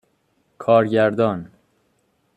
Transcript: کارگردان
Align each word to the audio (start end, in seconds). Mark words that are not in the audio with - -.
کارگردان 0.57 1.49